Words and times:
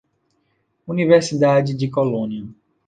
Universidade 0.87 1.75
de 1.75 1.87
Colônia. 1.87 2.47